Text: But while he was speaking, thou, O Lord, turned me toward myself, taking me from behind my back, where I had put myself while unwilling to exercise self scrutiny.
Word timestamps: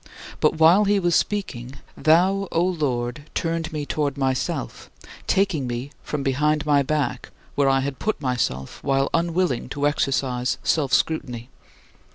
But 0.39 0.55
while 0.57 0.85
he 0.85 0.99
was 0.99 1.13
speaking, 1.15 1.75
thou, 1.95 2.47
O 2.51 2.63
Lord, 2.65 3.29
turned 3.35 3.71
me 3.71 3.85
toward 3.85 4.17
myself, 4.17 4.89
taking 5.27 5.67
me 5.67 5.91
from 6.01 6.23
behind 6.23 6.65
my 6.65 6.81
back, 6.81 7.29
where 7.53 7.69
I 7.69 7.81
had 7.81 7.99
put 7.99 8.19
myself 8.19 8.83
while 8.83 9.11
unwilling 9.13 9.69
to 9.69 9.85
exercise 9.85 10.57
self 10.63 10.91
scrutiny. 10.91 11.51